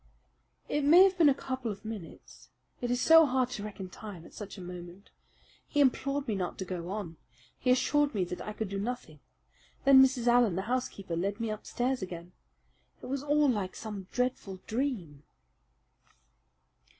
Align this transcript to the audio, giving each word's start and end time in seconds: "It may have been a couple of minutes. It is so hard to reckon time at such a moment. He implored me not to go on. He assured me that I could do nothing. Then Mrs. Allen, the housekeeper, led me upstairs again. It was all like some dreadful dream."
"It 0.67 0.83
may 0.83 1.03
have 1.03 1.15
been 1.19 1.29
a 1.29 1.33
couple 1.35 1.69
of 1.71 1.85
minutes. 1.85 2.49
It 2.81 2.89
is 2.89 2.99
so 2.99 3.27
hard 3.27 3.51
to 3.51 3.63
reckon 3.63 3.87
time 3.87 4.25
at 4.25 4.33
such 4.33 4.57
a 4.57 4.61
moment. 4.63 5.11
He 5.67 5.79
implored 5.79 6.27
me 6.27 6.33
not 6.33 6.57
to 6.57 6.65
go 6.65 6.89
on. 6.89 7.17
He 7.59 7.69
assured 7.69 8.15
me 8.15 8.23
that 8.23 8.41
I 8.41 8.51
could 8.53 8.67
do 8.67 8.79
nothing. 8.79 9.19
Then 9.85 10.01
Mrs. 10.03 10.25
Allen, 10.25 10.55
the 10.55 10.63
housekeeper, 10.63 11.15
led 11.15 11.39
me 11.39 11.51
upstairs 11.51 12.01
again. 12.01 12.31
It 13.03 13.09
was 13.09 13.21
all 13.21 13.47
like 13.47 13.75
some 13.75 14.07
dreadful 14.11 14.59
dream." 14.65 15.21